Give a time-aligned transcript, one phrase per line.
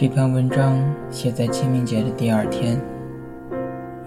[0.00, 2.80] 这篇文章写在清明节的第二天，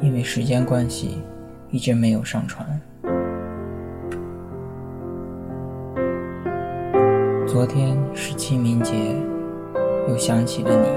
[0.02, 1.22] 因为时间关系，
[1.70, 2.68] 一直没有上传。
[7.46, 8.96] 昨天是清明节，
[10.10, 10.88] 又想起了你。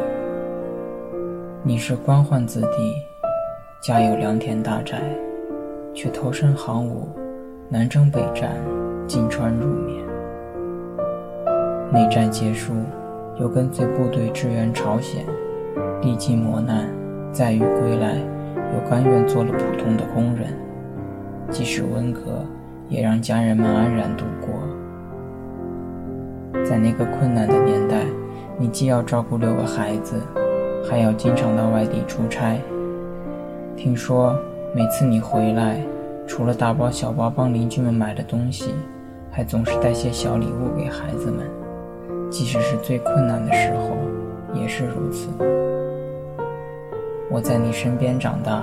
[1.63, 2.95] 你是官宦子弟，
[3.83, 5.03] 家有良田大宅，
[5.93, 7.07] 却投身行伍，
[7.69, 8.51] 南征北战，
[9.07, 10.03] 金川入缅。
[11.93, 12.73] 内战结束。
[13.39, 15.25] 又跟随部队支援朝鲜，
[16.03, 16.89] 历尽磨难，
[17.33, 18.17] 载誉归来，
[18.75, 20.47] 又甘愿做了普通的工人。
[21.51, 22.45] 即使文革，
[22.89, 24.49] 也让家人们安然度过。
[26.65, 28.05] 在那个困难的年代，
[28.59, 30.17] 你既要照顾六个孩子，
[30.89, 32.59] 还要经常到外地出差。
[33.77, 34.35] 听说
[34.75, 35.79] 每次你回来，
[36.27, 38.75] 除了大包小包帮邻居们买的东西，
[39.31, 41.66] 还总是带些小礼物给孩子们。
[42.31, 43.97] 即使是最困难的时候，
[44.55, 45.29] 也是如此。
[47.31, 48.63] 我在你身边长大，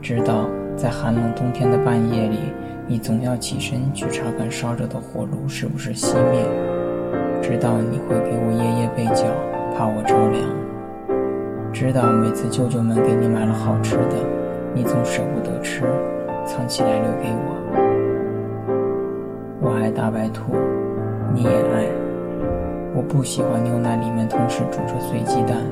[0.00, 0.46] 知道
[0.76, 2.38] 在寒冷冬天的半夜里，
[2.86, 6.44] 你总要起身去查看烧着的火炉是不是熄灭；
[7.42, 9.24] 知道你会给我夜夜被角，
[9.76, 10.44] 怕我着凉；
[11.72, 14.16] 知道每次舅舅们给你买了好吃的，
[14.74, 15.82] 你总舍不得吃，
[16.44, 17.52] 藏起来留给我。
[19.60, 20.54] 我爱大白兔，
[21.34, 22.01] 你也爱。
[22.94, 25.64] 我不喜欢牛奶里面同时煮着碎鸡蛋，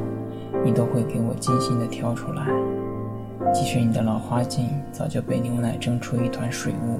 [0.65, 2.47] 你都会给我精心的挑出来。
[3.53, 6.99] 即使你的老花镜早就被牛奶蒸出一团水雾。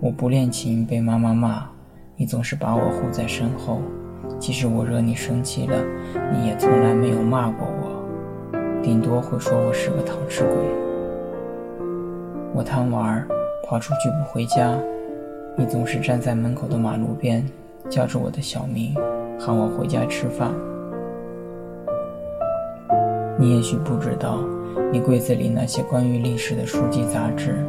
[0.00, 1.66] 我不练琴被妈妈骂，
[2.16, 3.80] 你总是把我护在身后。
[4.40, 5.76] 即使我惹你生气了，
[6.32, 10.54] 你也从来没有骂过我，顶多会说我是个讨吃鬼。
[12.54, 13.24] 我贪玩，
[13.66, 14.76] 跑出去不回家，
[15.56, 17.44] 你总是站在门口的马路边。
[17.88, 18.94] 叫着我的小名，
[19.38, 20.52] 喊我回家吃饭。
[23.38, 24.40] 你也许不知道，
[24.92, 27.64] 你柜子里那些关于历史的书籍杂志，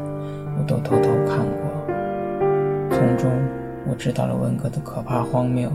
[0.57, 1.69] 我都偷偷看过。
[2.89, 3.31] 从中，
[3.88, 5.71] 我知道了文革的可怕荒谬，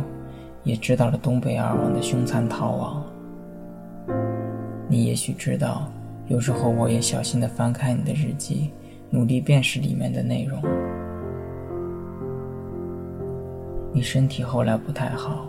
[0.62, 3.02] 也知道了东北二王的凶残逃亡。
[4.88, 5.88] 你也许知道，
[6.26, 8.70] 有时候我也小心地翻开你的日记，
[9.10, 10.60] 努力辨识里面的内容。
[13.96, 15.46] 你身体后来不太好，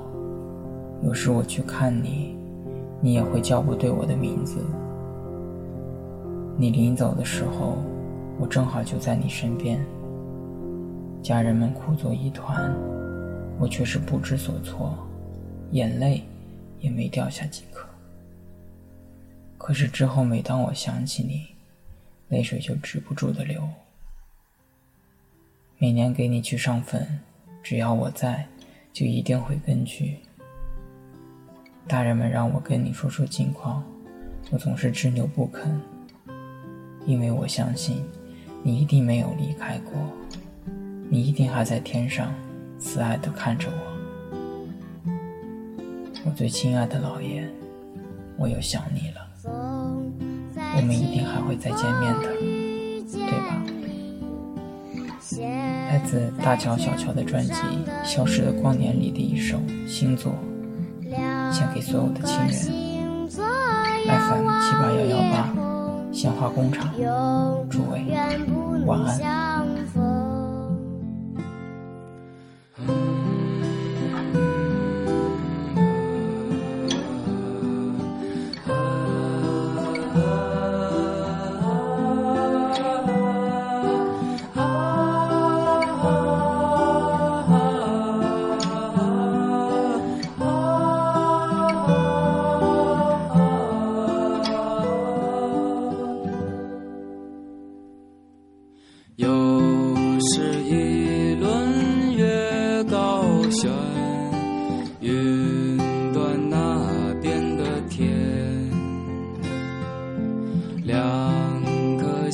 [1.01, 2.37] 有时我去看你，
[3.01, 4.63] 你也会叫不对我的名字。
[6.55, 7.79] 你临走的时候，
[8.39, 9.83] 我正好就在你身边。
[11.23, 12.71] 家人们哭作一团，
[13.59, 14.95] 我却是不知所措，
[15.71, 16.21] 眼泪
[16.79, 17.87] 也没掉下几颗。
[19.57, 21.47] 可是之后，每当我想起你，
[22.29, 23.67] 泪水就止不住的流。
[25.79, 27.21] 每年给你去上坟。
[27.65, 28.47] 只要我在，
[28.93, 30.19] 就一定会跟去。
[31.87, 33.83] 大人们让我跟你说说近况，
[34.51, 35.81] 我总是执拗不肯，
[37.07, 38.05] 因为我相信
[38.61, 39.93] 你一定没有离开过，
[41.09, 42.31] 你一定还在天上，
[42.77, 45.11] 慈爱的看着我。
[46.23, 47.49] 我最亲爱的老爷，
[48.37, 49.27] 我又想你了，
[50.77, 52.29] 我们一定还会再见面的，
[56.05, 57.51] 自大乔小乔的专辑
[58.05, 59.57] 《消失的光年》里的一首
[59.87, 60.33] 《星座》，
[61.51, 62.51] 献给所有的亲人。
[64.07, 65.51] FM 七八幺幺八，
[66.11, 66.93] 鲜花工厂，
[67.69, 68.05] 诸位
[68.85, 70.24] 晚安。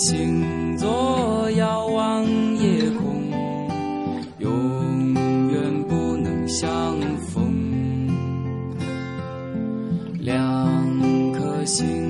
[0.03, 2.25] 星座遥望
[2.57, 3.21] 夜空，
[4.39, 5.13] 永
[5.51, 8.09] 远不能相逢。
[10.19, 12.00] 两颗星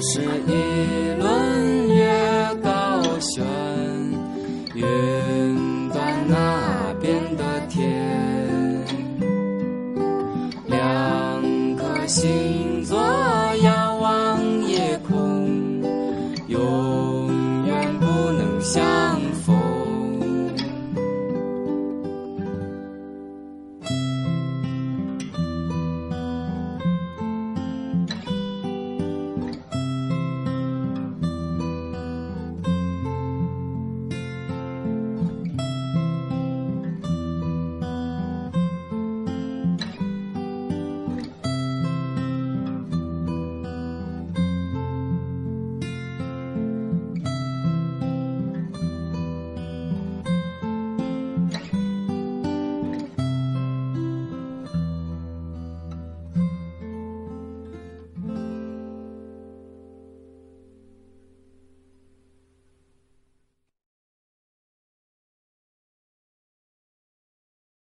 [0.00, 3.44] 是一轮月高悬
[4.74, 8.84] 云端那边的天
[10.66, 12.67] 两颗心